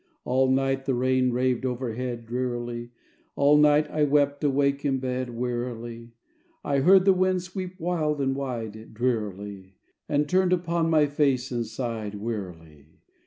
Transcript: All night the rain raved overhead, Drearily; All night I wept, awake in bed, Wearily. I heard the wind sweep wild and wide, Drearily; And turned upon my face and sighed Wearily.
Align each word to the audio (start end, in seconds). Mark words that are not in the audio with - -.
All 0.25 0.49
night 0.49 0.85
the 0.85 0.95
rain 0.95 1.29
raved 1.31 1.63
overhead, 1.63 2.25
Drearily; 2.25 2.89
All 3.35 3.55
night 3.55 3.87
I 3.91 4.03
wept, 4.03 4.43
awake 4.43 4.83
in 4.83 4.97
bed, 4.97 5.29
Wearily. 5.29 6.13
I 6.63 6.79
heard 6.79 7.05
the 7.05 7.13
wind 7.13 7.43
sweep 7.43 7.79
wild 7.79 8.19
and 8.19 8.35
wide, 8.35 8.95
Drearily; 8.95 9.75
And 10.09 10.27
turned 10.27 10.53
upon 10.53 10.89
my 10.89 11.05
face 11.05 11.51
and 11.51 11.67
sighed 11.67 12.15
Wearily. 12.15 12.87